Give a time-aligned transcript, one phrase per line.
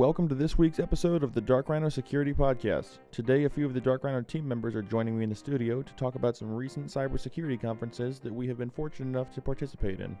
[0.00, 3.00] welcome to this week's episode of the Dark Rhino Security Podcast.
[3.12, 5.82] Today, a few of the Dark Rhino team members are joining me in the studio
[5.82, 10.00] to talk about some recent cybersecurity conferences that we have been fortunate enough to participate
[10.00, 10.16] in.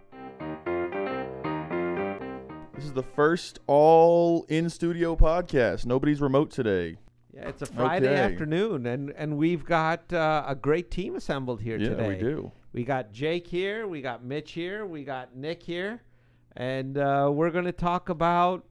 [2.74, 5.86] This is the first all in studio podcast.
[5.86, 6.98] Nobody's remote today.
[7.32, 8.20] Yeah, it's a Friday Okay.
[8.34, 12.08] afternoon, and and we've got uh, a great team assembled here yeah, today.
[12.08, 12.52] we do.
[12.74, 16.02] We got Jake here, we got Mitch here, we got Nick here,
[16.54, 18.66] and uh, we're going to talk about,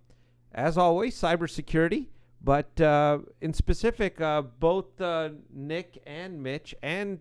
[0.54, 2.08] as always, cybersecurity.
[2.42, 7.20] But uh, in specific, uh, both uh, Nick and Mitch and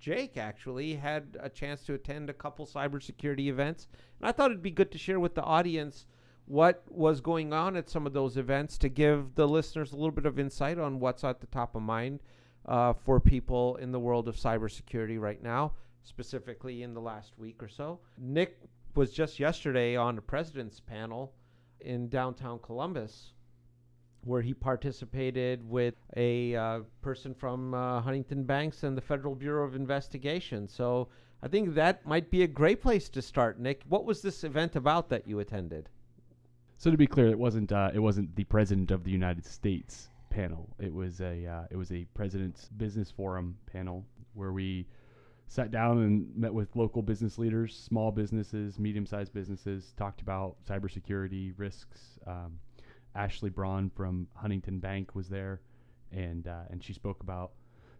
[0.00, 3.88] Jake actually had a chance to attend a couple cybersecurity events,
[4.18, 6.06] and I thought it'd be good to share with the audience
[6.46, 10.10] what was going on at some of those events to give the listeners a little
[10.10, 12.20] bit of insight on what's at the top of mind
[12.66, 15.72] uh, for people in the world of cybersecurity right now,
[16.02, 17.98] specifically in the last week or so.
[18.18, 18.58] Nick
[18.94, 21.32] was just yesterday on the president's panel
[21.84, 23.32] in downtown Columbus.
[24.22, 29.66] Where he participated with a uh, person from uh, Huntington Banks and the Federal Bureau
[29.66, 30.66] of Investigation.
[30.66, 31.08] So
[31.42, 33.60] I think that might be a great place to start.
[33.60, 35.90] Nick, what was this event about that you attended?
[36.78, 40.08] So to be clear, it wasn't uh, it wasn't the president of the United States
[40.30, 40.68] panel.
[40.78, 44.86] It was a uh, it was a president's business forum panel where we
[45.46, 51.52] sat down and met with local business leaders, small businesses, medium-sized businesses, talked about cybersecurity
[51.56, 52.18] risks.
[52.26, 52.58] Um,
[53.14, 55.60] Ashley Braun from Huntington Bank was there,
[56.10, 57.52] and uh, and she spoke about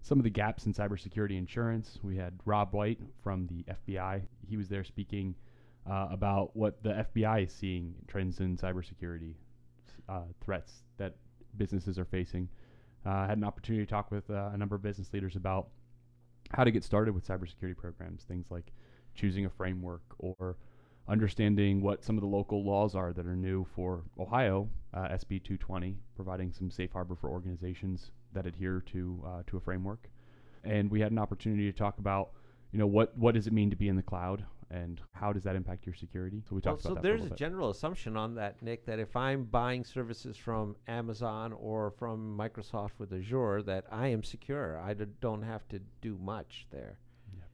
[0.02, 1.98] some of the gaps in cybersecurity insurance.
[2.02, 4.22] We had Rob White from the FBI.
[4.46, 5.34] He was there speaking
[5.88, 9.34] uh, about what the FBI is seeing trends in cybersecurity
[10.08, 11.14] uh, threats that
[11.56, 12.48] businesses are facing.
[13.06, 15.68] Uh, I had an opportunity to talk with uh, a number of business leaders about
[16.54, 18.72] how to get started with cybersecurity programs, things like
[19.14, 20.56] choosing a framework or
[21.08, 25.42] understanding what some of the local laws are that are new for Ohio, uh, SB
[25.42, 30.08] 220, providing some safe harbor for organizations that adhere to uh, to a framework.
[30.64, 32.30] And we had an opportunity to talk about,
[32.74, 35.44] you know, what what does it mean to be in the cloud and how does
[35.44, 36.42] that impact your security?
[36.48, 37.08] So we Well, talked so about that.
[37.08, 40.74] for there's a a general assumption on that, Nick, that if I'm buying services from
[40.88, 44.80] Amazon or from Microsoft with Azure, that I am secure.
[44.80, 46.98] I d- don't have to do much there.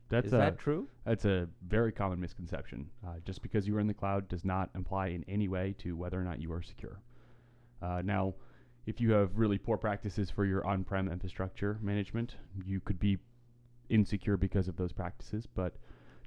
[0.08, 0.88] That's Is a, that true?
[1.04, 2.88] That's a very common misconception.
[3.06, 5.96] Uh, just because you are in the cloud does not imply in any way to
[5.96, 7.02] whether or not you are secure.
[7.82, 8.34] Uh, now,
[8.86, 13.18] if you have really poor practices for your on prem infrastructure management, you could be
[13.90, 15.76] insecure because of those practices, but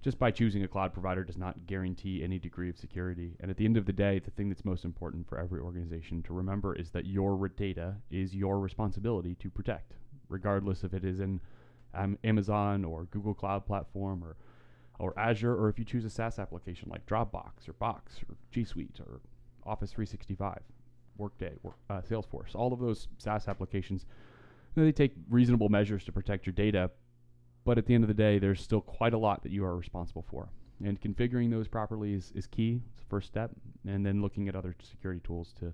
[0.02, 3.36] just by choosing a cloud provider does not guarantee any degree of security.
[3.40, 6.22] And at the end of the day, the thing that's most important for every organization
[6.24, 9.94] to remember is that your data is your responsibility to protect,
[10.28, 11.40] regardless if it is in
[11.94, 14.36] um, Amazon or Google Cloud Platform or
[15.00, 18.64] or Azure, or if you choose a SaaS application like Dropbox or Box or G
[18.64, 19.22] Suite or
[19.66, 20.60] Office 365,
[21.18, 24.06] Workday, work, uh, Salesforce, all of those SaaS applications,
[24.76, 26.92] they take reasonable measures to protect your data.
[27.66, 29.76] But at the end of the day, there's still quite a lot that you are
[29.76, 30.50] responsible for.
[30.84, 32.82] And configuring those properly is, is key.
[32.92, 33.52] It's the first step.
[33.88, 35.74] And then looking at other security tools to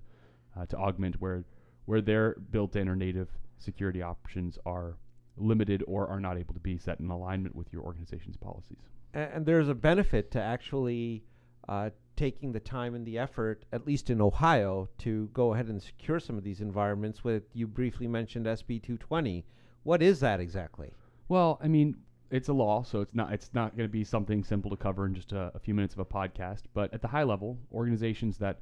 [0.56, 1.44] uh, to augment where
[1.86, 3.28] where their built-in or native
[3.58, 4.96] security options are
[5.36, 8.78] limited or are not able to be set in alignment with your organization's policies.
[9.14, 11.24] A- and there's a benefit to actually
[11.68, 15.82] uh, taking the time and the effort, at least in Ohio, to go ahead and
[15.82, 17.24] secure some of these environments.
[17.24, 19.44] With you briefly mentioned SB 220.
[19.82, 20.92] What is that exactly?
[21.30, 21.94] Well, I mean,
[22.32, 25.06] it's a law, so it's not it's not going to be something simple to cover
[25.06, 26.62] in just a, a few minutes of a podcast.
[26.74, 28.58] But at the high level, organizations that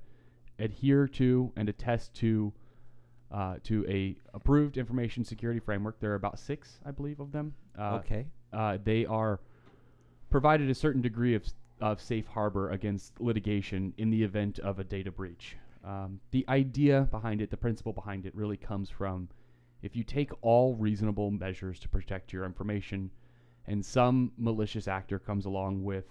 [0.59, 2.53] adhere to and attest to
[3.33, 7.55] uh, to a approved information security framework, there are about six, I believe, of them.
[7.78, 8.27] Uh, okay.
[8.53, 9.41] uh, they are
[10.28, 11.45] provided a certain degree of,
[11.81, 15.57] of safe harbor against litigation in the event of a data breach.
[15.83, 19.31] Um, the idea behind it, the principle behind it, really comes from
[19.83, 23.11] if you take all reasonable measures to protect your information,
[23.66, 26.06] and some malicious actor comes along with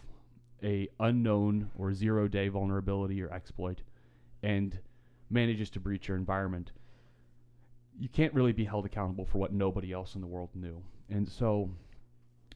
[0.63, 3.81] a unknown or zero day vulnerability or exploit
[4.43, 4.79] and
[5.29, 6.71] manages to breach your environment,
[7.99, 10.81] you can't really be held accountable for what nobody else in the world knew.
[11.09, 11.69] And so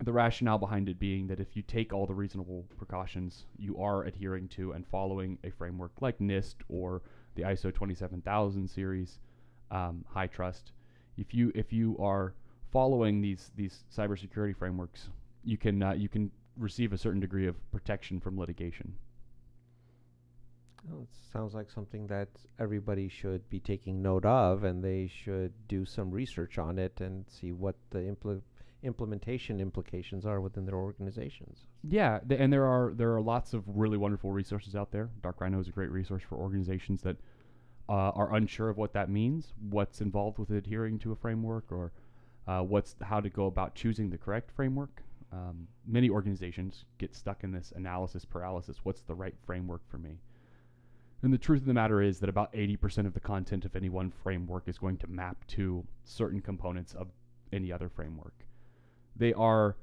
[0.04, 4.04] the rationale behind it being that if you take all the reasonable precautions, you are
[4.04, 7.02] adhering to and following a framework like NIST or
[7.36, 9.20] the ISO 27000 series,
[9.70, 10.72] um, HITRUST.
[11.22, 12.34] If you if you are
[12.72, 15.10] following these these cybersecurity frameworks,
[15.44, 18.96] you can uh, you can receive a certain degree of protection from litigation.
[20.90, 22.30] Well, it sounds like something that
[22.60, 27.26] everybody should be taking note of, and they should do some research on it and
[27.30, 28.42] see what the impl-
[28.82, 31.68] implementation implications are within their organizations.
[31.84, 35.10] Yeah, th- and there are there are lots of really wonderful resources out there.
[35.22, 37.18] Dark Rhino is a great resource for organizations that
[37.90, 41.92] uh, are unsure of what that means, what's involved with adhering to a framework, or
[42.48, 45.02] uh, what's how to go about choosing the correct framework.
[45.32, 48.78] Um, many organizations get stuck in this analysis paralysis.
[48.84, 50.18] What's the right framework for me?
[51.24, 53.90] And the truth of the matter is that about 80% of the content of any
[53.90, 57.08] one framework is going to map to certain components of
[57.54, 58.34] any other framework.
[59.16, 59.76] They are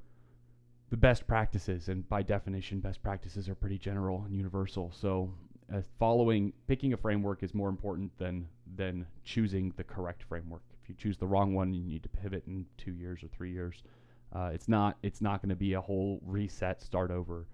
[0.90, 4.90] the best practices, and by definition, best practices are pretty general and universal.
[4.92, 5.32] So,
[5.72, 10.62] uh, following, picking a framework is more important than than choosing the correct framework.
[10.82, 13.52] If you choose the wrong one, you need to pivot in two years or three
[13.52, 13.82] years.
[14.32, 17.46] Uh, it's not it's not going to be a whole reset, start over.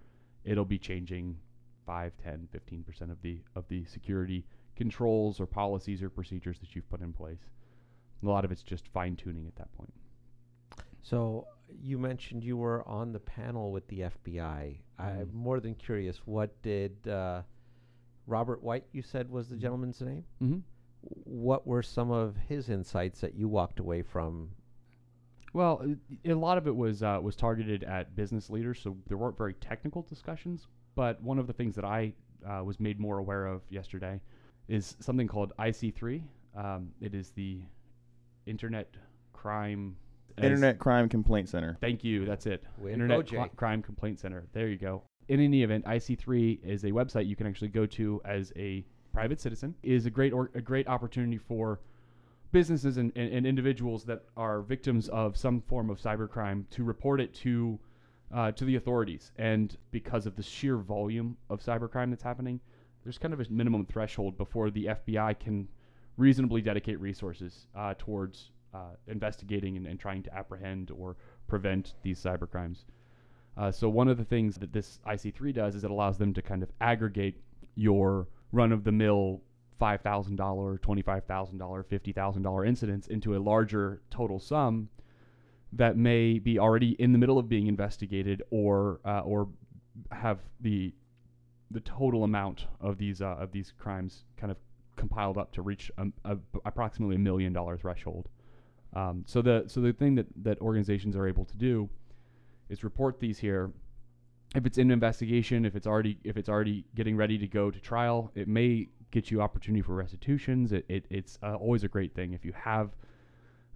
[0.45, 1.39] It'll be changing
[1.87, 4.45] 5, 10, 15% of the of the security
[4.77, 7.39] controls or policies or procedures that you've put in place.
[8.23, 9.93] A lot of it's just fine tuning at that point.
[11.03, 14.79] So you mentioned you were on the panel with the FBI.
[14.99, 15.33] I'm Mhm.
[15.33, 16.27] more than curious.
[16.27, 17.43] What did uh,
[18.27, 18.85] Robert White?
[18.93, 19.61] You said was the Mhm.
[19.61, 20.25] gentleman's name.
[20.43, 20.59] Mm-hmm.
[21.25, 24.51] What were some of his insights that you walked away from?
[25.53, 25.85] Well,
[26.25, 29.55] a lot of it was uh, was targeted at business leaders, so there weren't very
[29.55, 30.67] technical discussions.
[30.97, 32.15] But one of the things that I
[32.47, 34.21] uh, was made more aware of yesterday
[34.69, 36.23] is something called IC3.
[36.57, 37.61] Um, it is the
[38.47, 38.97] Internet
[39.33, 39.97] Crime
[40.39, 41.77] as- Internet Crime Complaint Center.
[41.81, 42.25] Thank you.
[42.25, 42.65] That's it.
[42.79, 43.37] Way Internet go, Jay.
[43.37, 44.47] Cli- Crime Complaint Center.
[44.53, 45.03] There you go.
[45.29, 49.41] In any event, IC3 is a website you can actually go to as a private
[49.41, 49.75] citizen.
[49.83, 51.81] It is a great or, a great opportunity for
[52.53, 57.21] businesses and, and, and individuals that are victims of some form of cybercrime to report
[57.21, 57.79] it to
[58.33, 59.33] uh, to the authorities.
[59.37, 62.61] And because of the sheer volume of cybercrime that's happening,
[63.03, 65.69] there's kind of a minimum threshold before the FBI can
[66.17, 71.17] reasonably dedicate resources uh, towards uh, investigating and, and trying to apprehend or
[71.47, 72.85] prevent these cybercrimes.
[73.57, 76.43] Uh, so one of the things that this IC3 does is it allows them to
[76.43, 77.41] kind of aggregate
[77.77, 79.41] your run-of-the-mill
[79.81, 80.37] $5,000,
[80.81, 84.89] $25,000, $50,000 incidents into a larger total sum
[85.73, 89.49] that may be already in the middle of being investigated or uh, or
[90.13, 90.93] have the
[91.71, 94.57] the total amount of these uh, of these crimes kind of
[94.97, 98.29] compiled up to reach a, a, approximately a million dollar threshold.
[98.95, 101.91] Um, so the so the thing that that organizations are able to do
[102.75, 103.73] is report these here.
[104.55, 107.81] If it's in investigation, if it's already if it's already getting ready to go to
[107.81, 110.73] trial, it may get you opportunity for restitutions.
[110.73, 112.91] It, it it's uh, always a great thing if you have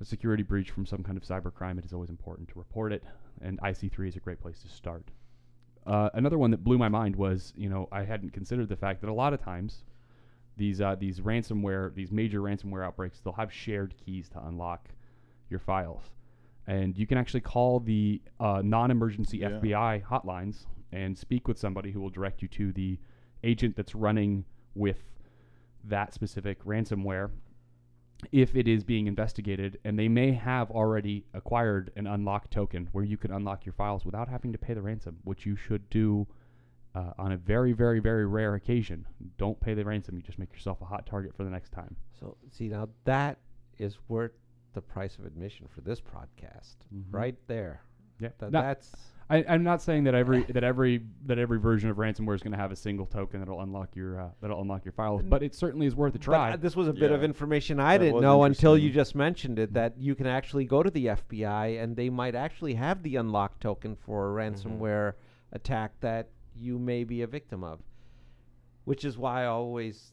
[0.00, 1.78] a security breach from some kind of cybercrime.
[1.78, 3.02] It is always important to report it,
[3.40, 5.10] and IC3 is a great place to start.
[5.86, 9.00] Uh, another one that blew my mind was, you know, I hadn't considered the fact
[9.00, 9.84] that a lot of times
[10.56, 14.90] these uh, these ransomware, these major ransomware outbreaks, they'll have shared keys to unlock
[15.50, 16.02] your files,
[16.68, 19.48] and you can actually call the uh, non-emergency Yeah.
[19.50, 22.98] FBI hotlines and speak with somebody who will direct you to the
[23.42, 24.44] agent that's running
[24.74, 25.00] with
[25.84, 27.30] that specific ransomware
[28.32, 29.78] if it is being investigated.
[29.84, 34.04] And they may have already acquired an unlock token where you can unlock your files
[34.04, 36.26] without having to pay the ransom which you should do
[36.94, 39.06] uh, on a very very very rare occasion.
[39.38, 40.16] Don't pay the ransom.
[40.16, 41.96] You just make yourself a hot target for the next time.
[42.18, 43.38] So see now that
[43.78, 44.32] is worth
[44.78, 47.02] the price of admission for this podcast, Mhm.
[47.10, 47.80] right there.
[48.20, 48.92] yeah That, No, that's
[49.30, 52.52] I, I'm not saying that every that every that every version of ransomware is going
[52.52, 55.54] to have a single token that'll unlock your uh, that'll unlock your files, but it
[55.54, 56.52] certainly is worth a try.
[56.52, 59.58] uh, this was a bit of information I That didn't know until you just mentioned
[59.58, 59.72] it.
[59.74, 63.58] That you can actually go to the FBI and they might actually have the unlock
[63.60, 65.14] token for a ransomware
[65.52, 67.80] attack that you may be a victim of.
[68.84, 70.12] Which is why I always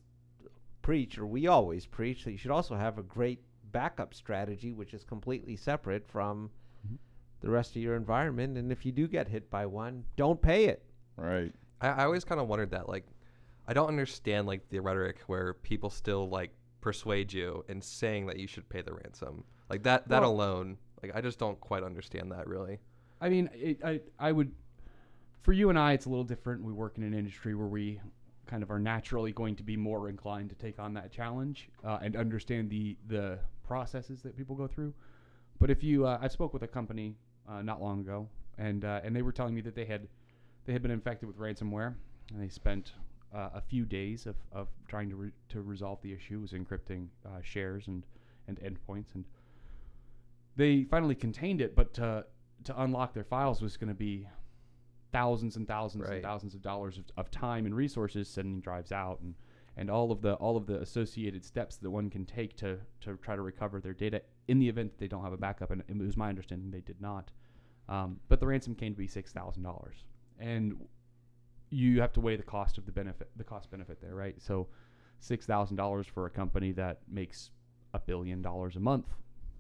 [0.82, 3.39] preach, or we always preach, that you should also have a great
[3.75, 6.50] backup strategy, which is completely separate from
[6.88, 6.98] Mhm.
[7.41, 8.58] the rest of your environment.
[8.58, 10.82] And if you do get hit by one, don't pay it.
[11.17, 11.53] Right.
[11.82, 12.88] I, I always kind of wondered that.
[12.88, 13.05] Like,
[13.67, 16.51] I don't understand like the rhetoric where people still like
[16.82, 19.44] persuade you in saying that you should pay the ransom.
[19.70, 20.77] Like that that Well- alone.
[21.03, 22.79] Like I just don't quite understand that really.
[23.22, 24.51] I mean, it, I I would
[25.41, 26.63] for you and I, it's a little different.
[26.63, 28.00] We work in an industry where we
[28.46, 32.00] kind of are naturally going to be more inclined to take on that challenge uh,
[32.02, 34.94] and understand the the processes that people go through.
[35.60, 37.16] But if you, uh, I spoke with a company
[37.50, 40.08] uh, not long ago, and uh, and they were telling me that they had
[40.66, 41.96] they had been infected with ransomware,
[42.32, 42.94] and they spent
[43.34, 47.08] uh, a few days of, of trying to re- to resolve the issue, was encrypting
[47.25, 48.04] uh, shares and
[48.48, 49.25] and endpoints, and
[50.56, 52.25] they finally contained it, but to
[52.64, 54.28] to unlock their files was going to be
[55.15, 59.19] thousands and thousands and thousands of dollars of, of time and resources sending drives out
[59.22, 59.34] and
[59.77, 63.17] and all of the all of the associated steps that one can take to to
[63.22, 65.72] try to recover their data in the event that they don't have a backup.
[65.72, 67.31] And it was my understanding they did not.
[67.88, 69.95] Um, but the ransom came to be six thousand dollars.
[70.39, 70.75] And
[71.69, 74.36] you have to weigh the cost of the benefit the cost benefit there right?
[74.41, 74.67] So
[75.19, 77.51] six thousand dollars for a company that makes
[77.93, 79.07] a billion dollars a month.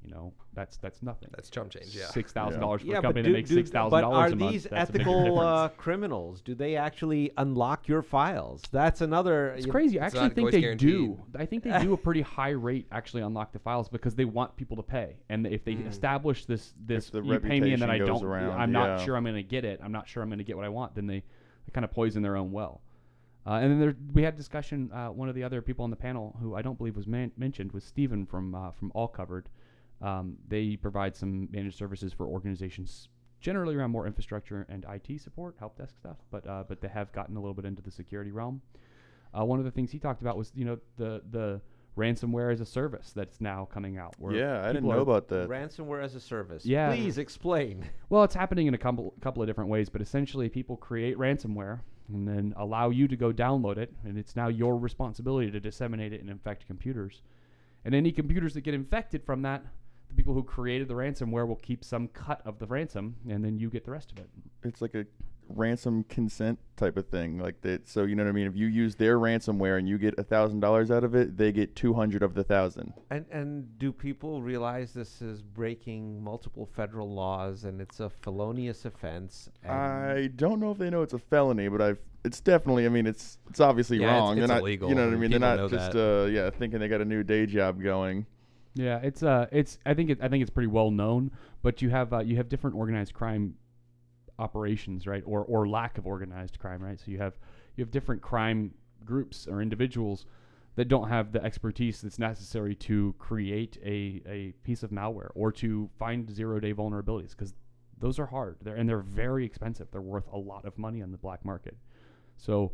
[0.05, 1.29] You know, that's that's nothing.
[1.35, 1.95] That's chump change.
[1.95, 2.05] Yeah.
[2.07, 4.01] Six thousand dollars for yeah, a but, company do, that makes do- six thousand but
[4.01, 4.51] dollars are a month.
[4.51, 6.41] these that's a big ethical uh, criminals?
[6.41, 8.61] Do they actually unlock your files?
[8.71, 9.49] That's another.
[9.53, 9.99] It's you- crazy.
[9.99, 10.89] I actually think they guaranteed.
[10.89, 11.19] do.
[11.37, 14.55] I think they do a pretty high rate actually unlock the files because they want
[14.55, 15.17] people to pay.
[15.29, 15.89] And if they Mm.
[15.89, 19.05] establish this this you pay me and then I don't around, I'm not yeah.
[19.05, 19.79] sure I'm going to get it.
[19.83, 21.91] I'm not sure I'm going to get what I want, then they, they kind of
[21.91, 22.81] poison their own well.
[23.47, 24.89] Uh, and then there, we had discussion.
[24.91, 27.31] Uh, one of the other people on the panel, who I don't believe was man-
[27.37, 29.49] mentioned, was Stephen from uh, from All Covered.
[30.01, 33.09] Um, they provide some managed services for organizations,
[33.39, 36.17] generally around more infrastructure and IT support, help desk stuff.
[36.31, 38.61] But uh, but they have gotten a little bit into the security realm.
[39.37, 41.61] Uh, one of the things he talked about was you know the the
[41.97, 44.13] ransomware as a service that's now coming out.
[44.19, 45.47] Where Yeah, I didn't know about that.
[45.49, 46.65] ransomware as a service.
[46.65, 46.93] Yeah.
[46.93, 47.89] Please explain.
[48.09, 51.79] Well, it's happening in a couple couple of different ways, but essentially people create ransomware
[52.07, 56.13] and then allow you to go download it, and it's now your responsibility to disseminate
[56.13, 57.23] it and infect computers.
[57.83, 59.65] And any computers that get infected from that,
[60.15, 63.57] the people who created the ransomware will keep some cut of the ransom, and then
[63.59, 64.29] you get the rest of it.
[64.63, 65.05] It's like a
[65.49, 67.37] ransom consent type of thing.
[67.37, 67.87] Like that.
[67.87, 68.47] So you know what I mean?
[68.47, 71.51] If you use their ransomware and you get a thousand dollars out of it, they
[71.51, 72.93] get two hundred of the thousand.
[73.09, 78.85] And and do people realize this is breaking multiple federal laws and it's a felonious
[78.85, 79.49] offense?
[79.67, 81.99] I don't know if they know it's a felony, but I've.
[82.23, 82.87] It's definitely.
[82.87, 84.31] I mean, it's it's obviously Yeah, wrong.
[84.37, 84.61] it's They're not.
[84.61, 85.29] illegal, You know what I and mean?
[85.31, 86.23] They're not just that.
[86.23, 88.25] uh yeah thinking they got a new day job going.
[88.75, 91.89] Yeah, it's uh, it's I think it, I think it's pretty well known, but you
[91.89, 93.55] have uh, you have different organized crime
[94.37, 96.99] operations, right, or or lack of organized crime, right?
[96.99, 97.39] So you have
[97.77, 98.73] you have different crime
[99.05, 100.25] groups or individuals
[100.75, 105.51] that don't have the expertise that's necessary to create a, a piece of malware or
[105.53, 107.53] to find zero day vulnerabilities because
[107.97, 108.57] those are hard.
[108.61, 109.87] They're and they're very expensive.
[109.91, 111.77] They're worth a lot of money on the black market.
[112.37, 112.73] So,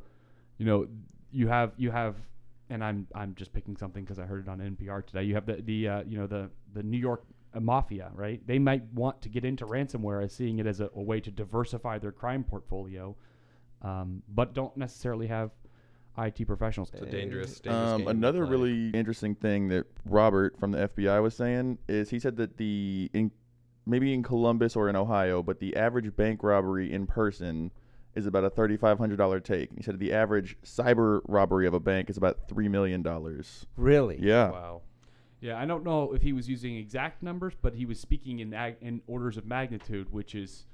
[0.58, 0.88] you know,
[1.31, 2.15] you have you have
[2.72, 5.24] and I'm I'm just picking something because I heard it on NPR today.
[5.24, 7.24] You have the the uh, you know the the New York
[7.54, 8.42] uh, mafia, right?
[8.48, 11.30] They might want to get into ransomware as seeing it as a, a way to
[11.30, 13.16] diversify their crime portfolio,
[13.82, 15.51] um, but don't necessarily have
[16.18, 16.90] IT professionals.
[16.94, 21.22] It's a dangerous, dangerous Um, game another really interesting thing that Robert from the FBI
[21.22, 23.32] was saying is he said that the in
[23.86, 27.72] maybe in Columbus or in Ohio, but the average bank robbery in person
[28.15, 29.70] is about a thirty five hundred dollar take.
[29.75, 33.65] He said the average cyber robbery of a bank is about three million dollars.
[33.77, 34.18] really?
[34.22, 34.50] Yeah.
[34.51, 34.82] Wow.
[35.39, 38.53] Yeah, I don't know if he was using exact numbers, but he was speaking in
[38.53, 40.65] ag- in orders of magnitude, which is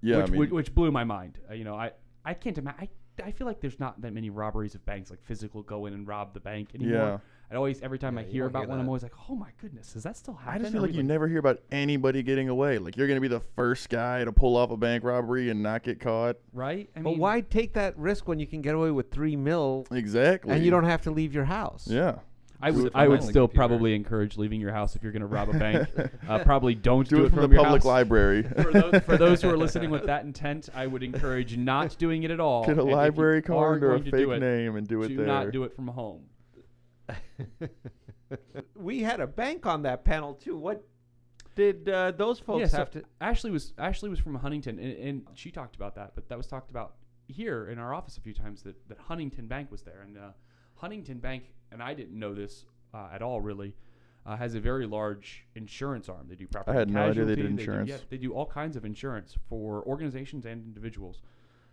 [0.00, 0.16] Yeah.
[0.18, 1.38] which, I mean, which, which blew my mind.
[1.48, 1.92] Uh, you know, I
[2.24, 2.88] I can't imagine.
[3.20, 5.92] I, I feel like there's not that many robberies of banks, like physical go in
[5.92, 6.94] and rob the bank anymore.
[6.96, 7.18] Yeah.
[7.52, 9.50] I always every time Yeah, I hear about hear one, I'm always like, oh my
[9.60, 10.54] goodness, does that still happening?
[10.54, 12.78] I just feel Are like we, you never hear about anybody getting away.
[12.78, 15.82] Like you're gonna be the first guy to pull off a bank robbery and not
[15.82, 16.36] get caught.
[16.54, 16.88] right?
[16.96, 19.86] I But mean, why take that risk when you can get away with three mil
[19.90, 20.52] Exactly.
[20.54, 21.86] and you don't have to leave your house?
[21.88, 22.16] Yeah.
[22.64, 23.56] I would I would still Computer.
[23.68, 25.88] probably encourage leaving your house if you're going to rob a bank.
[26.28, 27.86] uh, probably don't Do, do, it from, the your public house.
[27.86, 28.42] library.
[28.62, 32.22] for, those, for those who are listening with that intent, I would encourage not doing
[32.22, 32.64] it at all.
[32.64, 35.26] Get a And library card or a fake it, name and do it do there.
[35.26, 36.22] not do it from home.
[38.76, 40.56] we had a bank on that panel too.
[40.56, 40.84] What
[41.54, 43.02] did uh, those folks Yeah, so have to?
[43.20, 46.12] Ashley was Ashley was from Huntington, and, and she talked about that.
[46.14, 46.94] But that was talked about
[47.28, 50.30] here in our office a few times that, that Huntington Bank was there, and uh,
[50.74, 53.74] Huntington Bank, and I didn't know this uh, at all really,
[54.26, 56.26] uh, has a very large insurance arm.
[56.28, 56.78] They do property.
[56.78, 57.88] had no idea they did casualty, insurance.
[57.88, 61.22] Do, yeah, they do all kinds of insurance for organizations and individuals.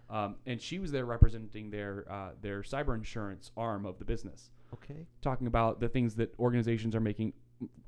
[0.10, 4.50] Um, and she was there representing their uh, their cyber insurance arm of the business
[4.74, 5.06] Okay.
[5.22, 7.34] talking about the things that organizations are making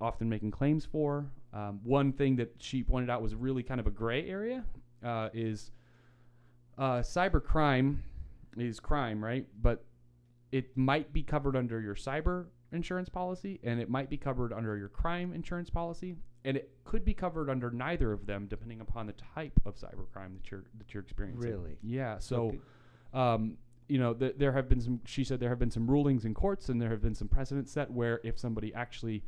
[0.02, 1.32] often making claims for.
[1.54, 4.66] Um, one thing that she pointed out was really kind of a gray area
[5.04, 5.72] uh, is
[6.78, 8.04] uh, cyber crime
[8.58, 9.48] is crime, right?
[9.62, 9.86] But
[10.52, 14.78] it might be covered under your cyber insurance policy, and it might be covered under
[14.78, 19.08] your crime insurance policy, and it could be covered under neither of them, depending upon
[19.08, 21.50] the type of cyber crime that you're that you're experiencing.
[21.50, 21.78] Really?
[21.82, 22.20] Yeah.
[22.20, 22.60] So Okay.
[23.14, 23.58] um,
[23.92, 25.02] you know, th- there have been some.
[25.06, 27.74] She said there have been some rulings in courts, and there have been some precedents
[27.74, 29.22] set where if somebody actually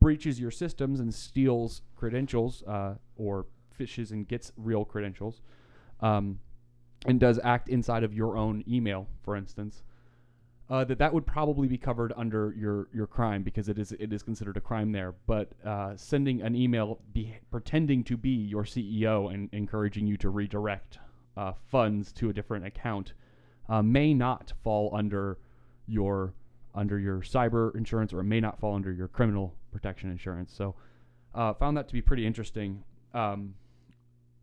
[0.00, 3.44] breaches your systems and steals credentials, uh, or
[3.78, 5.42] phishes and gets real credentials,
[6.00, 6.38] um,
[7.04, 9.82] and does act inside of your own email, for instance,
[10.70, 14.14] uh, that that would probably be covered under your your crime because it is it
[14.14, 15.14] is considered a crime there.
[15.26, 20.30] But uh, sending an email be, pretending to be your CEO and encouraging you to
[20.30, 21.00] redirect
[21.36, 23.12] uh, funds to a different account
[23.68, 25.38] uh, may not fall under
[25.86, 26.34] your
[26.74, 30.52] under your cyber insurance or it may not fall under your criminal protection insurance.
[30.54, 30.74] So
[31.34, 32.82] uh, found that to be pretty interesting.
[33.14, 33.54] Um,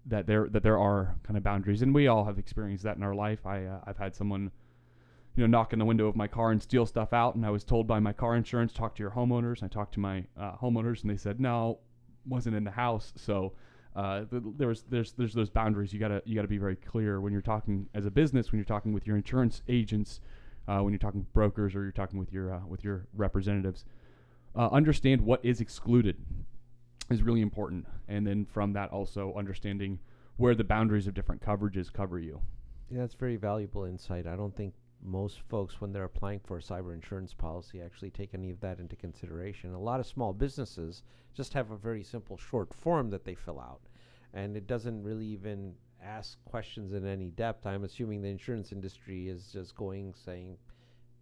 [0.05, 3.03] that there that there are kind of boundaries, and we all have experienced that in
[3.03, 3.45] our life.
[3.45, 4.51] I uh, I've had someone
[5.35, 7.35] you know, knock on the window of my car and steal stuff out.
[7.35, 9.61] And I was told by my car insurance, talk to your homeowners.
[9.61, 11.79] And I talked to my uh, homeowners, and they said no,
[12.25, 13.13] wasn't in the house.
[13.15, 13.53] So
[13.95, 15.93] uh, th- there was there's there's those boundaries.
[15.93, 18.65] You gotta you gotta be very clear when you're talking as a business, when you're
[18.65, 20.19] talking with your insurance agents,
[20.67, 23.85] uh, when you're talking with brokers, or you're talking with your uh, with your representatives.
[24.55, 26.15] Uh, understand what is excluded
[27.09, 29.99] is really important, and then from that also understanding
[30.37, 32.41] where the boundaries of different coverages cover you.
[32.89, 34.27] Yeah, that's very valuable insight.
[34.27, 34.73] I don't think
[35.03, 38.79] most folks, when they're applying for a cyber insurance policy, actually take any of that
[38.79, 39.73] into consideration.
[39.73, 43.59] A lot of small businesses just have a very simple short form that they fill
[43.59, 43.81] out,
[44.33, 47.65] and it doesn't really even ask questions in any depth.
[47.65, 50.57] I'm assuming the insurance industry is just going saying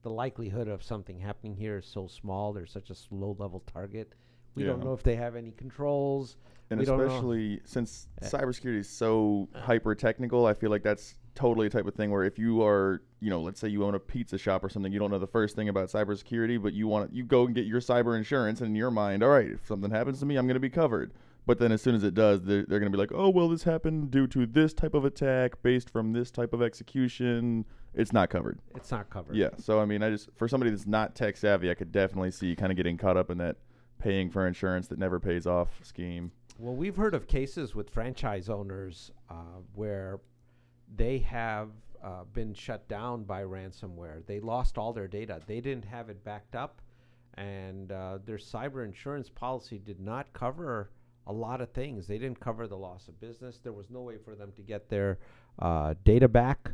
[0.04, 2.54] the likelihood of something happening here is so small.
[2.54, 4.14] There's such a low level target.
[4.56, 6.36] We don't know if they have any controls.
[6.70, 11.68] And We especially since Uh, cybersecurity is so hyper technical, I feel like that's totally
[11.68, 14.00] a type of thing where if you are, you know, let's say you own a
[14.00, 17.14] pizza shop or something, you don't know the first thing about cybersecurity, but you want
[17.14, 19.92] you go and get your cyber insurance, and in your mind, all right, if something
[19.92, 21.14] happens to me, I'm going to be covered.
[21.46, 23.50] But then as soon as it does, they're, they're going to be like, oh, well,
[23.50, 27.66] this happened due to this type of attack based from this type of execution.
[27.96, 28.60] It's not covered.
[28.76, 29.36] It's not covered.
[29.36, 29.50] Yeah.
[29.58, 32.56] So, I mean, I just, for somebody that's not tech savvy, I could definitely see
[32.56, 33.58] kind of getting caught up in that
[33.98, 36.32] paying for insurance that never pays off scheme.
[36.60, 40.20] Well, we've heard of cases with franchise owners uh, where
[40.96, 41.70] they have
[42.04, 44.26] uh, been shut down by ransomware.
[44.26, 45.42] They lost all their data.
[45.46, 46.82] They didn't have it backed up,
[47.36, 50.90] and uh, their cyber insurance policy did not cover
[51.28, 52.08] a lot of things.
[52.08, 53.60] They didn't cover the loss of business.
[53.60, 55.20] There was no way for them to get their
[55.60, 56.72] uh, data back.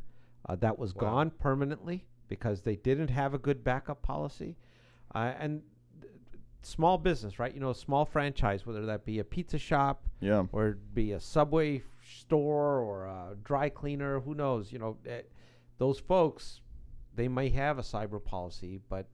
[0.48, 1.02] Uh, that was Wow.
[1.02, 4.56] gone permanently because they didn't have a good backup policy.
[5.14, 5.62] Uh, and
[6.62, 7.54] small business, right?
[7.54, 10.46] You know, a small franchise, whether that be a pizza shop Yeah.
[10.52, 14.72] or it be a subway store or a dry cleaner, who knows?
[14.72, 15.22] You know, eh,
[15.78, 16.62] those folks,
[17.16, 19.08] they may have a cyber policy, but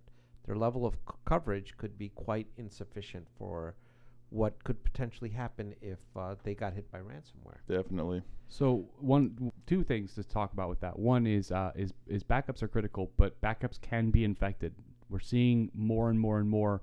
[0.45, 3.75] their level of c- coverage could be quite insufficient for
[4.29, 7.59] what could potentially happen if uh, they got hit by ransomware.
[7.67, 8.23] Definitely.
[8.47, 10.97] So one, two things to talk about with that.
[10.97, 14.73] One is uh, is is backups are critical, but backups can be infected.
[15.09, 16.81] We're seeing more and more and more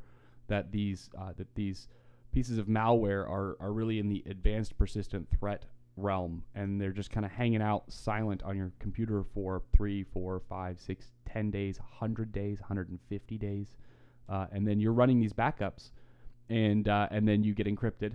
[0.50, 1.88] that these uh, that these
[2.32, 5.64] pieces of malware are are really in the advanced persistent threat
[5.96, 10.40] realm, and they're just kind of hanging out silent on your computer for three, four,
[10.48, 13.76] five, six, ten days, hundred days, 150 days,
[14.28, 15.90] uh, and then you're running these backups,
[16.48, 18.12] and uh, and then you get encrypted.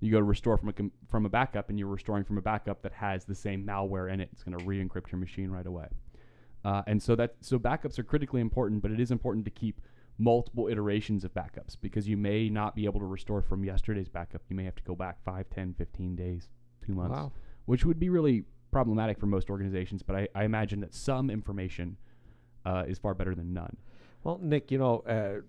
[0.00, 2.42] You go to restore from a com- from a backup and you're restoring from a
[2.42, 4.30] backup that has the same malware in it.
[4.32, 5.88] It's going to re-encrypt your machine right away.
[6.64, 9.80] Uh, and so that so backups are critically important but it is important to keep
[10.20, 14.42] multiple iterations of backups because you may not be able to restore from yesterday's backup
[14.50, 16.48] you may have to go back 5 10 15 days
[16.84, 17.32] two months Wow.
[17.64, 21.96] which would be really problematic for most organizations but i, I imagine that some information
[22.66, 23.76] uh, is far better than none
[24.22, 25.40] Well, Nick, you know, uh,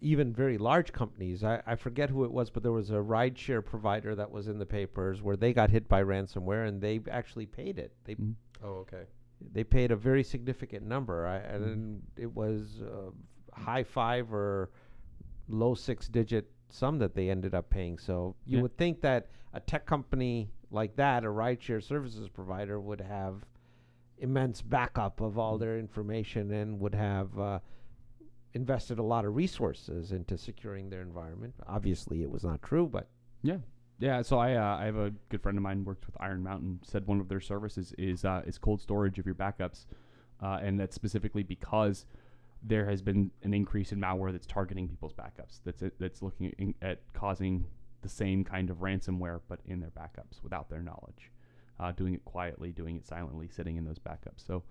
[0.00, 3.62] even very large companies, I, I forget who it was, but there was a rideshare
[3.64, 7.44] provider that was in the papers where they got hit by ransomware and they actually
[7.46, 7.92] paid it.
[8.04, 8.34] They Mhm.
[8.62, 9.04] Oh, okay.
[9.52, 13.10] they paid a very significant number, I, and it was uh,
[13.54, 14.70] high five or
[15.48, 17.98] low six digit sum that they ended up paying.
[17.98, 18.62] So you Yeah.
[18.62, 23.44] would think that a tech company like that, a rideshare services provider, would have
[24.18, 27.58] immense backup of all their information and would have uh,
[28.54, 31.54] invested a lot of resources into securing their environment.
[31.66, 33.08] Obviously, it was not true, but
[33.42, 33.58] Yeah,
[33.98, 34.22] yeah.
[34.22, 36.80] So I uh, I have a good friend of mine worked with Iron Mountain.
[36.82, 39.86] Said one of their services is uh, is cold storage of your backups,
[40.42, 42.06] uh, and that's specifically because
[42.66, 45.60] there has been an increase in malware that's targeting people's backups.
[45.64, 47.66] That's that's looking in, at causing
[48.02, 51.30] the same kind of ransomware, but in their backups without their knowledge,
[51.78, 54.46] uh, doing it quietly, doing it silently, sitting in those backups.
[54.46, 54.62] So.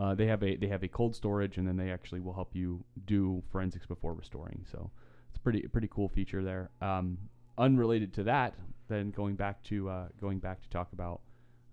[0.00, 2.56] Uh, they have a they have a cold storage, and then they actually will help
[2.56, 4.64] you do forensics before restoring.
[4.72, 4.90] So
[5.28, 6.70] it's pretty pretty cool feature there.
[6.80, 7.18] Um,
[7.58, 8.54] unrelated to that,
[8.88, 11.20] then going back to uh, going back to talk about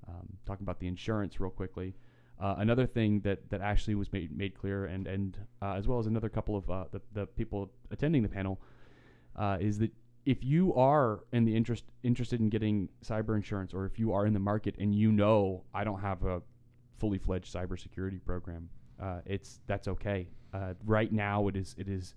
[0.07, 1.95] um, talking about the insurance real quickly.
[2.39, 5.99] Uh, another thing that, that Ashley was made made clear, and and uh, as well
[5.99, 8.61] as another couple of uh, the, the people attending the panel,
[9.35, 9.91] uh, is that
[10.25, 14.25] if you are in the interest interested in getting cyber insurance, or if you are
[14.25, 16.41] in the market and you know I don't have a
[16.97, 18.69] fully fledged cybersecurity program,
[19.01, 20.27] uh, it's that's okay.
[20.53, 22.15] Uh, right now, it is it is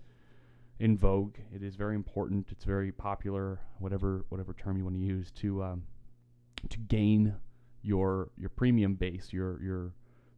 [0.79, 1.37] in vogue.
[1.53, 2.49] It is very important.
[2.51, 3.61] It's very popular.
[3.79, 5.83] Whatever whatever term you want to use to um,
[6.69, 7.35] to gain
[7.83, 9.93] your your premium base, your your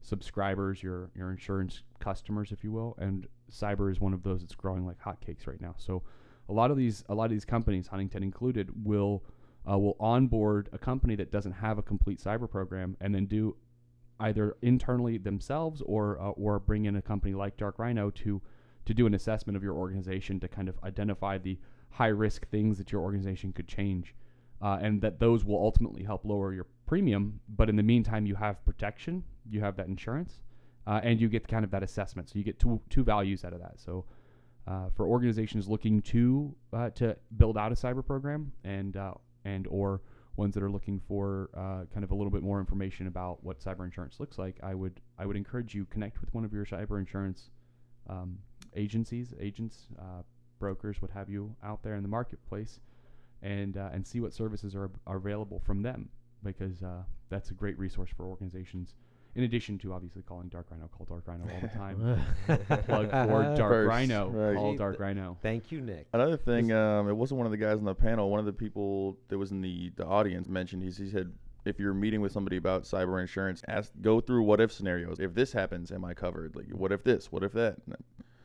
[0.04, 2.94] subscribers, your your insurance customers, if you will.
[2.98, 5.74] And cyber is one of those that's growing like hotcakes right now.
[5.78, 6.02] So
[6.48, 9.24] a lot of these a lot of these companies, Huntington included, will
[9.68, 13.56] uh, will onboard a company that doesn't have a complete cyber program and then do
[14.20, 18.42] either internally themselves or uh, or bring in a company like Dark Rhino to
[18.84, 22.76] to do an assessment of your organization to kind of identify the high risk things
[22.76, 24.14] that your organization could change,
[24.60, 27.40] uh, and that those will ultimately help lower your premium.
[27.48, 30.40] But in the meantime, you have protection, you have that insurance,
[30.86, 32.28] uh, and you get kind of that assessment.
[32.28, 33.80] So you get two two values out of that.
[33.80, 34.04] So.
[34.66, 39.12] Uh, for organizations looking to uh, to build out a cyber program and uh,
[39.44, 40.00] and or
[40.36, 43.60] ones that are looking for uh, kind of a little bit more information about what
[43.60, 46.64] cyber insurance looks like, I would I would encourage you connect with one of your
[46.64, 47.50] cyber insurance
[48.08, 48.38] um,
[48.74, 49.88] agencies, agents,
[50.58, 52.80] brokers, what have you, out there in the marketplace,
[53.42, 56.08] and and see what services are, are available from them
[56.44, 58.94] because uh, that's a great resource for organizations.
[59.36, 62.24] In addition to obviously calling Dark Rhino, call Dark Rhino all the time.
[62.86, 64.54] Plug for Dark First, Rhino, right.
[64.56, 65.36] call Gee, Dark Rhino.
[65.42, 66.06] Thank you, Nick.
[66.12, 68.30] Another thing, um, it wasn't one of the guys on the panel.
[68.30, 71.32] One of the people that was in the, the audience mentioned he, he said
[71.64, 75.18] if you're meeting with somebody about cyber insurance, ask go through what if scenarios.
[75.18, 76.54] If this happens, am I covered?
[76.54, 77.32] Like what if this?
[77.32, 77.76] What if that?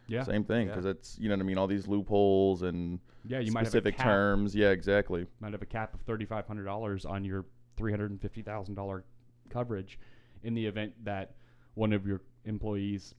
[0.08, 0.74] Yeah, Same thing Yeah.
[0.74, 1.58] because it's you know what I mean.
[1.60, 3.40] All these loopholes and yeah.
[3.40, 4.56] You might have specific terms.
[4.56, 5.28] Yeah, exactly.
[5.40, 7.46] might have a cap of thirty five hundred dollars on your
[7.78, 9.04] three hundred and fifty thousand dollar
[9.50, 10.00] coverage
[10.44, 11.36] in the event that
[11.76, 13.16] one of your employees,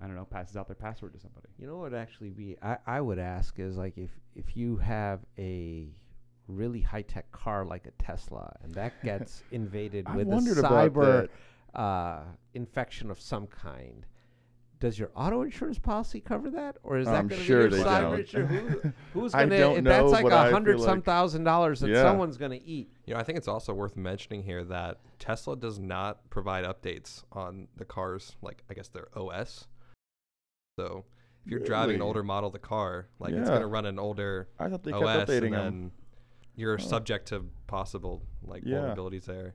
[0.00, 1.48] I don't know, passes out their password to somebody.
[1.58, 5.20] You know what actually be I, I would ask is like if if you have
[5.38, 5.88] a
[6.48, 11.28] really high tech car like a Tesla and that gets invaded with a cyber
[11.74, 12.22] uh,
[12.54, 14.06] infection of some kind.
[14.82, 17.76] Does your auto insurance policy cover that, or is that I'm going to sure be
[17.76, 18.82] your they cyber insurance?
[18.82, 19.80] Who, who's going to?
[19.80, 22.02] know, That's like but I a feel hundred some like- thousand dollars that Yeah.
[22.02, 22.90] someone's going to eat.
[23.06, 27.22] You know, I think it's also worth mentioning here that Tesla does not provide updates
[27.30, 29.68] on the cars, like I guess their OS.
[30.80, 31.04] So
[31.46, 34.48] if you're driving an older model of the car, like it's gonna run an older
[34.58, 35.64] I thought they kept OS, updating and them.
[35.64, 35.90] then
[36.56, 36.78] you're Oh.
[36.78, 38.78] subject to possible like Yeah.
[38.78, 39.54] vulnerabilities there.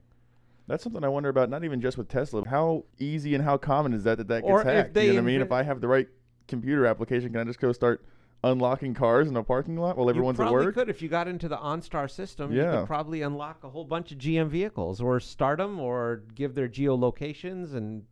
[0.68, 1.48] That's something I wonder about.
[1.50, 2.46] Not even just with Tesla.
[2.48, 4.96] How easy and how common is that that that gets Or hacked?
[4.96, 5.40] you know what I mean?
[5.40, 6.06] If I have the right
[6.46, 8.04] computer application, can I just go start
[8.44, 10.74] unlocking cars in a parking lot while everyone's you at probably work?
[10.74, 12.52] could if you got into the OnStar system.
[12.52, 12.78] You Yeah.
[12.80, 16.68] could probably unlock a whole bunch of GM vehicles, or start them, or give their
[16.68, 18.04] geolocations, and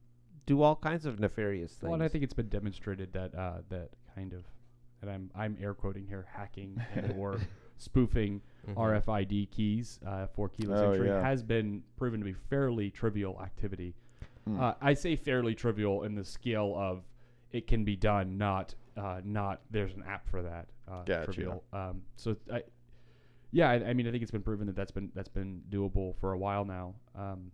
[0.47, 1.83] do all kinds of nefarious things.
[1.85, 4.45] Well, and I think it's been demonstrated that uh, that kind of,
[5.03, 7.39] and I'm I'm air quoting here, hacking and or
[7.79, 8.75] spoofing Mhm.
[8.75, 11.21] RFID keys uh, for keyless Oh, entry yeah.
[11.23, 13.95] has been proven to be fairly trivial activity.
[14.45, 14.59] Hmm.
[14.61, 17.05] Uh, I say fairly trivial in the scale of
[17.53, 20.67] it can be done, not uh, not there's an app for that.
[20.89, 21.33] Uh, Gotcha.
[21.33, 21.65] Trivial.
[21.73, 22.63] Um, so I,
[23.53, 26.17] yeah, I, I mean, I think it's been proven that that's been that's been doable
[26.17, 26.95] for a while now.
[27.15, 27.51] Um,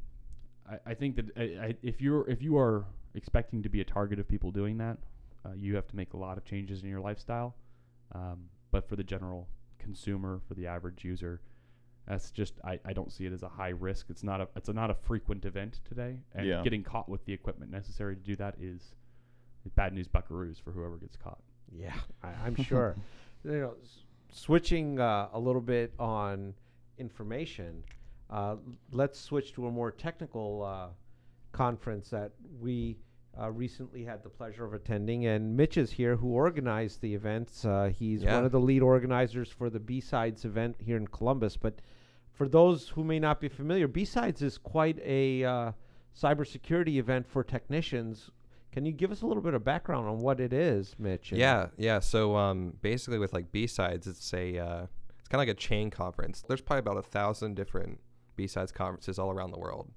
[0.69, 3.85] I, I think that I, I, if you're if you are expecting to be a
[3.85, 4.99] target of people doing that,
[5.45, 7.55] uh, you have to make a lot of changes in your lifestyle.
[8.15, 9.49] Um, but for the general
[9.83, 11.41] consumer, for the average user,
[12.07, 14.07] that's just I, I don't see it as a high risk.
[14.11, 16.63] It's not a it's a, not a frequent event today, and Yeah.
[16.63, 18.95] getting caught with the equipment necessary to do that is
[19.77, 21.41] bad news buckaroos for whoever gets caught.
[21.71, 22.97] Yeah, I, I'm sure.
[23.45, 24.01] you know, s-
[24.33, 26.55] switching uh, a little bit on
[26.99, 27.85] information,
[28.31, 28.57] uh,
[28.91, 30.89] let's switch to a more technical uh,
[31.53, 32.97] conference that we
[33.41, 35.27] uh, recently had the pleasure of attending.
[35.27, 37.65] And Mitch is here, who organized the events.
[37.65, 38.37] Uh, he's Yeah.
[38.37, 41.57] one of the lead organizers for the B Sides event here in Columbus.
[41.57, 41.81] But
[42.31, 45.73] for those who may not be familiar, B Sides is quite a uh,
[46.15, 48.31] cybersecurity event for technicians.
[48.71, 51.33] Can you give us a little bit of background on what it is, Mitch?
[51.33, 51.99] Yeah, yeah.
[51.99, 54.87] So um, basically, with like B sides, it's a uh,
[55.19, 56.43] it's kind of like a chain conference.
[56.47, 58.01] There's probably about a thousand different
[58.35, 59.91] B sides conferences all around the world.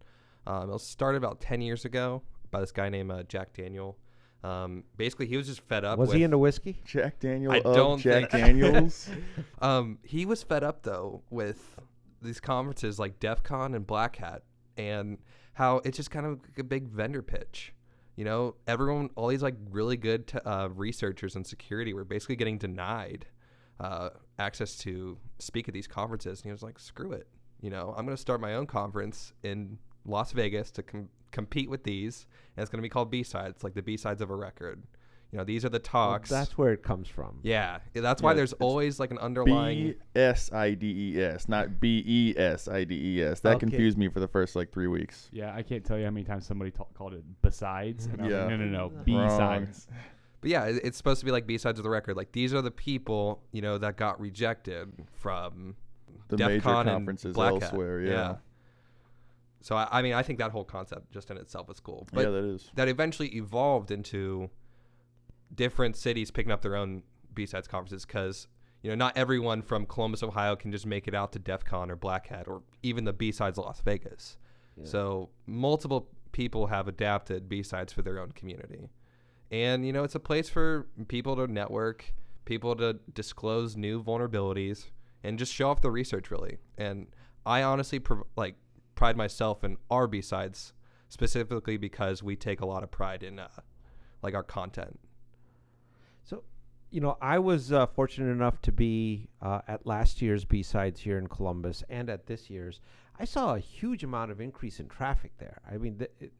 [0.45, 2.21] Um, it was started about ten years ago
[2.55, 3.97] by this guy named uh, Jack Daniel.
[4.43, 5.99] Um, basically, he was just fed up.
[5.99, 6.81] Was with, he into whiskey?
[6.85, 9.09] Jack Daniel I of don't Jack think- Daniels.
[9.61, 11.77] Um, he was fed up though with
[12.21, 14.43] these conferences like DEF CON and Black Hat
[14.77, 15.17] and
[15.53, 17.73] how it's just kind of like a big vendor pitch.
[18.15, 22.37] You know, everyone, all these like really good t- uh, researchers in security were basically
[22.37, 23.25] getting denied
[23.81, 26.39] uh, access to speak at these conferences.
[26.39, 27.27] And he was like, screw it.
[27.59, 31.69] You know, I'm going to start my own conference in Las Vegas to com- compete
[31.69, 32.25] with these.
[32.57, 34.81] And it's going to be called B Sides, like the B Sides of a record.
[35.31, 36.29] You know, these are the Well, talks.
[36.29, 37.39] that's where it comes from.
[37.43, 39.87] yeah, that's why Yeah, there's always like an underlying.
[39.89, 43.41] B S I D E S, not B E S I D E S.
[43.41, 43.59] That Okay.
[43.67, 45.29] confused me for the first like three weeks.
[45.33, 48.05] Yeah, I can't tell you how many times somebody ta- called it besides.
[48.05, 48.39] And I was Yeah.
[48.45, 49.87] like, no, no, no, B sides.
[50.41, 52.15] But yeah, it- it's supposed to be like B sides of the record.
[52.15, 55.75] Like these are the people you know that got rejected from
[56.29, 57.63] The DEF major CON conferences Black Hat.
[57.63, 58.01] elsewhere.
[58.01, 58.35] Yeah.
[59.65, 62.07] So I, I mean, I think that whole concept just in itself is cool.
[62.13, 62.69] But yeah, that is.
[62.75, 64.51] that eventually evolved into
[65.55, 67.01] different cities picking up their own
[67.33, 68.47] B sides conferences because
[68.83, 71.89] you know not everyone from Columbus, Ohio, can just make it out to DEF CON
[71.89, 74.37] or Black Hat or even the B sides Las Vegas.
[74.77, 74.85] Yeah.
[74.85, 78.91] So multiple people have adapted B-sides for their own community.
[79.49, 84.91] And you know, it's a place for people to network, people to disclose new vulnerabilities
[85.23, 86.59] and just show off the research really.
[86.77, 87.07] And
[87.47, 88.57] I honestly prov- like
[88.95, 90.73] pride myself in our B-sides
[91.09, 93.47] specifically because we take a lot of pride in uh,
[94.21, 94.99] like our content.
[96.23, 96.43] So,
[96.89, 100.99] you know, I was uh, fortunate enough to be uh, at last year's B sides
[101.01, 102.79] here in Columbus and at this year's.
[103.19, 105.61] I saw a huge amount of increase in traffic there.
[105.71, 106.33] I mean, th- it,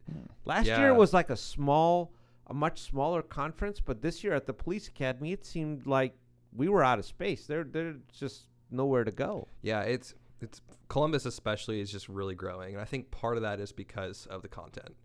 [0.43, 0.91] last year Yeah.
[0.91, 2.11] was like a small,
[2.47, 6.15] a much smaller conference, but this year at the police academy, it seemed like
[6.53, 7.45] we were out of space.
[7.45, 9.47] There, there's just nowhere to go.
[9.61, 13.59] Yeah, it's it's Columbus especially is just really growing, and I think part of that
[13.59, 14.95] is because of the content.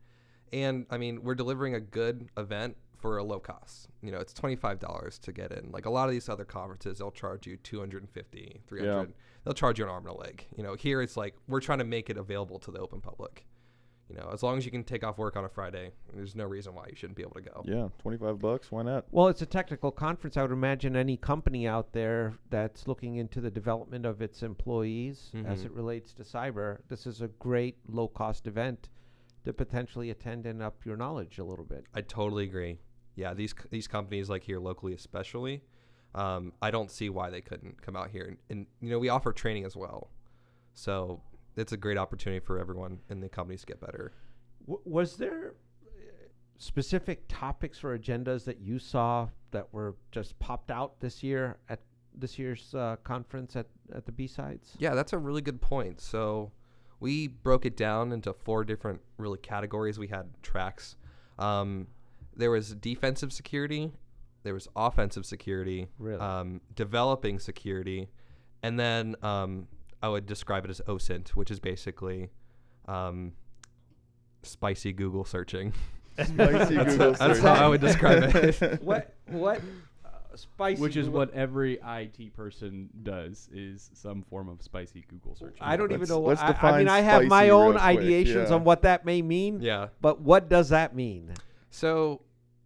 [0.52, 3.88] And I mean, we're delivering a good event for a low cost.
[4.02, 5.70] You know, it's twenty five dollars to get in.
[5.70, 9.12] Like a lot of these other conferences, they'll charge you 250 300
[9.44, 10.46] They'll charge you an arm and a leg.
[10.56, 13.46] You know, here it's like we're trying to make it available to the open public.
[14.10, 16.44] You know, as long as you can take off work on a Friday, there's no
[16.44, 17.62] reason why you shouldn't be able to go.
[17.64, 18.72] Yeah, twenty five bucks.
[18.72, 19.04] Why not?
[19.12, 20.36] Well, it's a technical conference.
[20.36, 25.30] I would imagine any company out there that's looking into the development of its employees
[25.46, 25.66] as Mhm.
[25.66, 28.88] it relates to cyber, this is a great low cost event
[29.44, 31.84] to potentially attend and up your knowledge a little bit.
[31.94, 32.78] I totally agree.
[33.14, 35.62] Yeah, these c- these companies like here locally, especially,
[36.16, 39.08] um, I don't see why they couldn't come out here and, and you know we
[39.08, 40.10] offer training as well,
[40.74, 41.22] so
[41.56, 44.12] it's a great opportunity for everyone in the companies to get better.
[44.66, 45.54] W- was there
[45.86, 45.90] uh,
[46.58, 51.80] specific topics or agendas that you saw that were just popped out this year at
[52.14, 54.74] this year's uh, conference at, at the B sides?
[54.78, 56.00] Yeah, that's a really good point.
[56.00, 56.52] So
[56.98, 59.98] we broke it down into four different really categories.
[59.98, 60.96] We had tracks.
[61.38, 61.86] Um,
[62.36, 63.92] there was defensive security,
[64.42, 66.20] there was offensive security, Really?
[66.20, 68.08] um, developing security,
[68.62, 69.66] and then um,
[70.02, 72.30] I would describe it as OSINT, which is basically
[72.88, 73.32] um,
[74.42, 75.72] spicy Google searching.
[76.18, 77.38] Spicy That's- Google that's search.
[77.38, 78.82] how I would describe it.
[78.82, 79.62] what what
[80.04, 80.80] uh, spicy?
[80.82, 85.56] Which is Google- what every IT person does is some form of spicy Google search.
[85.60, 86.18] I don't even Let's- know.
[86.18, 88.54] What, let's I, I mean, I have my own real ideations yeah.
[88.54, 89.60] on what that may mean.
[89.62, 89.88] yeah.
[90.02, 91.32] But what does that mean?
[91.70, 92.20] So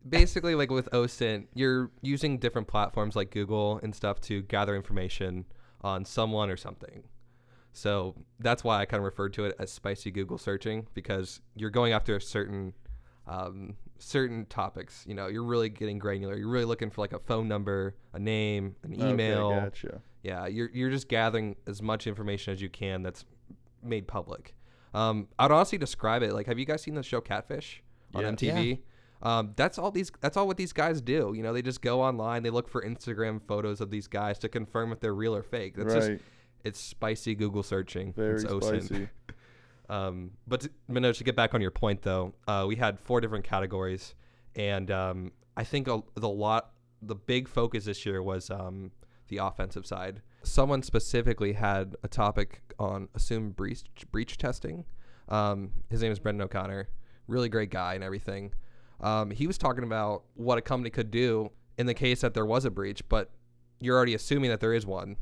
[0.09, 5.45] basically, like with OSINT, you're using different platforms like Google and stuff to gather information
[5.83, 7.05] on someone or something.
[7.75, 11.71] So that's why I kind of referred to it as spicy Google searching because you're
[11.71, 12.73] going after a certain
[13.27, 15.05] um, certain topics.
[15.07, 16.37] You know, you're really getting granular.
[16.37, 19.49] You're really looking for like a phone number, a name, an email.
[19.49, 20.01] Okay, gotcha.
[20.23, 23.25] Yeah, you're you're just gathering as much information as you can that's
[23.83, 24.55] made public.
[24.95, 27.83] Um, I'd honestly describe it like, have you guys seen the show Catfish
[28.15, 28.31] on Yeah.
[28.31, 28.79] MTV?
[29.23, 30.13] Um, that's all these.
[30.21, 31.33] That's all what these guys do.
[31.35, 32.43] You know, they just go online.
[32.43, 35.75] They look for Instagram photos of these guys to confirm if they're real or fake.
[35.77, 36.21] That's just right.
[36.65, 38.13] It's spicy Google searching.
[38.13, 38.85] Very it's OSINT.
[38.85, 39.09] spicy.
[39.87, 43.21] Um, but to, Manoj, to get back on your point though, uh, we had four
[43.21, 44.15] different categories,
[44.57, 46.71] and um, I think a, the lot,
[47.03, 48.93] the big focus this year was um,
[49.29, 50.23] the offensive side.
[50.43, 54.87] Someone specifically had a topic on assumed breach breach testing.
[55.29, 56.89] Um, his name is Brendan O'Connor,
[57.29, 58.53] really great guy and everything.
[59.01, 62.47] Um, he was talking about what a company could do in the case that there
[62.47, 63.31] was a breach, but
[63.81, 65.17] you're already assuming that there is one.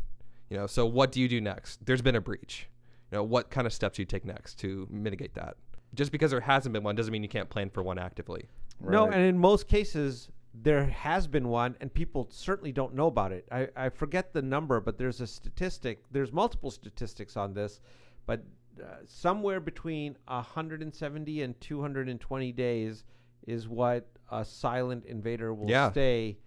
[0.53, 1.85] You know, so what do you do next?
[1.87, 2.69] There's been a breach
[3.13, 5.57] you know what kind of steps do you take next to mitigate that
[5.95, 8.45] just because there hasn't been one doesn't mean you can't plan for one actively
[8.81, 13.31] No, and in most cases, there has been one, and people certainly don't know about
[13.33, 13.47] it.
[13.53, 16.03] I, I forget the number, but there's a statistic.
[16.11, 17.81] There's multiple statistics on this,
[18.27, 18.43] but
[18.83, 23.05] uh, somewhere between 170 and 220 days
[23.47, 25.91] is what a silent invader will Yeah.
[25.91, 26.39] stay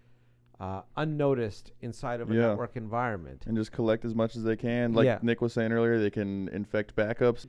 [0.59, 2.47] uh, unnoticed inside of a Yeah.
[2.47, 3.43] network environment.
[3.47, 4.93] and just collect as much as they can.
[4.93, 5.19] Like Yeah.
[5.21, 7.45] Nick was saying earlier, they can infect backups.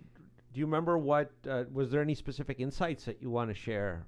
[0.52, 1.30] Do you remember what?
[1.48, 4.06] Uh, was there any specific insights that you want to share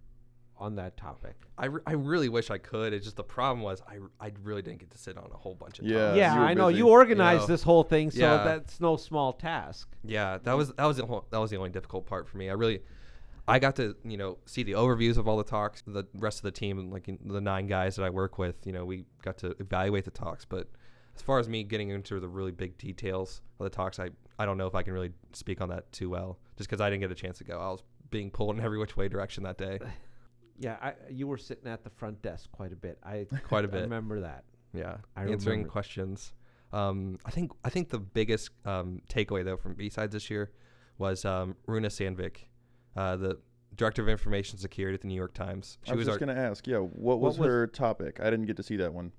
[0.57, 1.37] on that topic?
[1.57, 4.63] I, re- I really wish i could it's just the problem was I, I really
[4.63, 6.17] didn't get to sit on a whole bunch of Yeah, talks.
[6.17, 6.79] yeah, you were I know busy.
[6.79, 7.47] you organized Yeah.
[7.47, 8.43] this whole thing, so Yeah.
[8.45, 9.89] that's no small task.
[10.05, 12.49] yeah that was that was the whole, that was the only difficult part for me
[12.51, 12.81] i really
[13.49, 16.43] i got to you know see the overviews of all the talks the rest of
[16.43, 19.37] the team and like the nine guys that i work with you know we got
[19.39, 20.69] to evaluate the talks but
[21.17, 24.09] as far as me getting into the really big details of the talks i
[24.39, 26.89] i don't know if i can really speak on that too well just because i
[26.89, 29.43] didn't get a chance to go i was being pulled in every which way direction
[29.43, 29.79] that day
[30.61, 32.99] Yeah, I, you were sitting at the front desk quite a bit.
[33.05, 33.81] I Quite a I bit.
[33.83, 34.43] remember that.
[34.75, 35.69] Yeah, I answering remember.
[35.69, 36.33] questions.
[36.73, 40.51] Um, I think I think the biggest um, takeaway though from B sides this year
[40.99, 42.39] was um, Runa Sandvik,
[42.99, 43.39] uh, the
[43.77, 45.79] director of information security at the New York Times.
[45.85, 48.19] She I was, was, just gonna ask, yeah, what What was was- her topic?
[48.21, 49.13] I didn't get to see that one.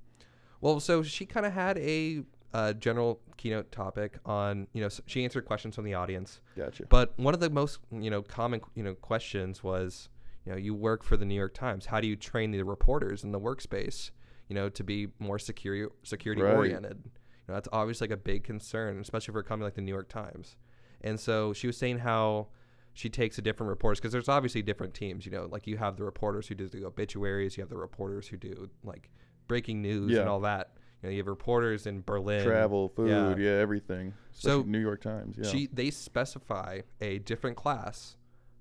[0.61, 5.23] well, so she kind of had a a general keynote topic on you know she
[5.23, 6.41] answered questions from the audience.
[6.57, 6.85] Gotcha.
[6.89, 10.09] But one of the most you know common you know questions was
[10.45, 11.85] you know you work for the New York Times.
[11.85, 14.11] How do you train the reporters in the workspace?
[14.49, 16.55] You know to be more security security Right.
[16.55, 16.97] oriented.
[17.05, 17.11] You
[17.47, 20.09] know that's obviously like a big concern, especially for a company like the New York
[20.09, 20.57] Times.
[21.01, 22.47] And so she was saying how
[22.93, 25.25] she takes the different reporters because there's obviously different teams.
[25.25, 28.27] You know, like you have the reporters who do the obituaries, you have the reporters
[28.27, 29.09] who do like
[29.47, 30.21] breaking news Yeah.
[30.21, 30.73] and all that.
[31.01, 33.35] You know, you have reporters in Berlin, Travel, food, yeah.
[33.37, 34.13] yeah, everything.
[34.31, 35.37] So, New York Times.
[35.41, 35.49] Yeah.
[35.49, 38.17] she they specify a different class,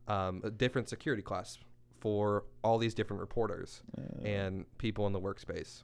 [0.06, 1.58] um, a different security class
[2.00, 5.82] for all these different reporters Uh, and people in the workspace,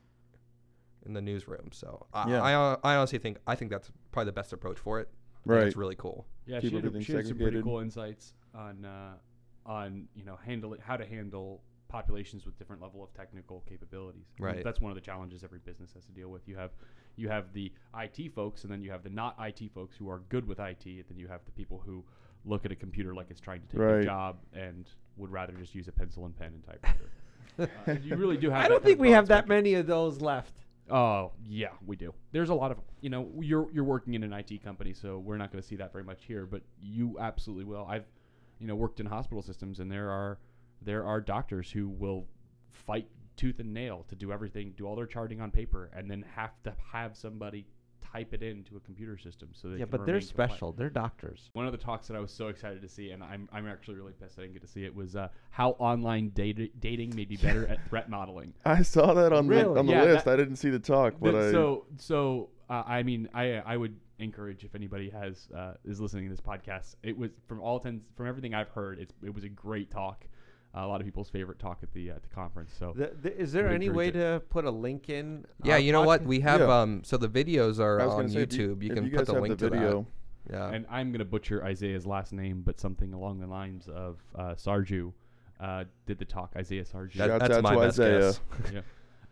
[1.04, 1.70] in the newsroom.
[1.72, 2.42] So I, Yeah.
[2.42, 5.08] I, I honestly think I think that's probably the best approach for it.
[5.44, 5.66] I think right.
[5.66, 6.26] it's really cool.
[6.46, 7.64] Yeah, Keep she had, she had some pretty segregated.
[7.64, 9.14] cool insights on uh,
[9.66, 14.26] on you know handle how to handle populations with different level of technical capabilities.
[14.36, 14.64] And Right.
[14.64, 16.42] That's one of the challenges every business has to deal with.
[16.48, 16.70] You have
[17.16, 20.20] you have the IT folks, and then you have the not IT folks who are
[20.28, 22.04] good with IT, and then you have the people who
[22.44, 23.92] look at a computer like it's trying to take Right.
[23.92, 27.10] their job and would rather just use a pencil and pen and typewriter.
[27.88, 28.58] uh, you really do have.
[28.58, 29.56] I that don't kind think of we broad have that spectrum.
[29.58, 30.63] many of those left.
[30.90, 32.12] Oh yeah, we do.
[32.32, 35.38] There's a lot of you know you're you're working in an IT company, so we're
[35.38, 37.86] not going to see that very much here, but you absolutely will.
[37.88, 38.06] I've
[38.58, 40.38] you know worked in hospital systems, and there are
[40.82, 42.26] there are doctors who will
[42.70, 46.24] fight tooth and nail to do everything, do all their charting on paper, and then
[46.34, 47.66] have to have somebody
[48.14, 50.52] type it into a computer system so they Yeah, can but they're remain compliant.
[50.52, 50.72] special.
[50.72, 51.50] They're doctors.
[51.54, 53.96] One of the talks that I was so excited to see, and I'm, I'm actually
[53.96, 57.24] really pissed I didn't get to see it, was uh, how online data, dating may
[57.24, 58.54] be better at threat modeling.
[58.64, 60.24] I saw that on the on the Yeah, list.
[60.26, 63.54] that- I didn't see the talk, but Th- I so so uh, I mean I
[63.56, 66.94] I would encourage if anybody has uh, is listening to this podcast.
[67.02, 69.00] It was from all ten from everything I've heard.
[69.00, 70.24] It's it was a great talk.
[70.76, 72.72] Uh, a lot of people's favorite talk at the uh, the conference.
[72.78, 75.44] So The, the, is there any way encourage to put a link in?
[75.62, 76.24] Yeah, our you know what?
[76.24, 76.80] We have Yeah.
[76.80, 78.82] um so the videos are on gonna say, if YouTube.
[78.82, 80.06] You, if can you put the link the to video.
[80.48, 80.52] that.
[80.54, 80.70] Yeah.
[80.72, 85.12] and I'm gonna butcher Isaiah's last name, but something along the lines of uh, Sarju
[85.60, 86.52] uh, did the talk.
[86.56, 87.14] Isaiah Sarju.
[87.14, 88.20] That- Shouts that's my to best Isaiah.
[88.20, 88.40] guess.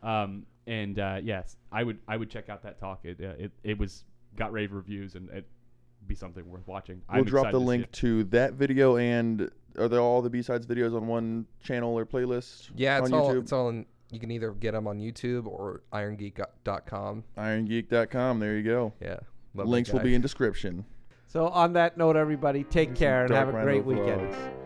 [0.05, 0.23] yeah.
[0.23, 3.01] Um, and uh, yes, I would I would check out that talk.
[3.05, 4.05] It uh, it, it was
[4.37, 5.47] got rave reviews and it
[6.07, 7.03] be something worth watching.
[7.11, 7.93] We'll I'm drop the to link it.
[7.95, 12.71] to that video and are there all the BSides videos on one channel or playlist?
[12.77, 13.43] Yeah, it's on all YouTube.
[13.43, 17.25] it's all in, you can either get them on YouTube or irongeek.com.
[17.39, 18.41] IronGeek.com.
[18.41, 18.93] There you go.
[19.01, 19.17] Yeah.
[19.55, 20.85] love Links will be in description.
[21.27, 24.33] So on that note, everybody, take care and have a great weekend.
[24.33, 24.59] Vlogs.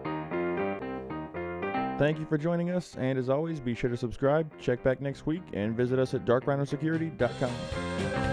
[1.99, 5.25] Thank you for joining us, and as always, be sure to subscribe, check back next
[5.25, 8.26] week, and visit us at darkrhinosecurity.com.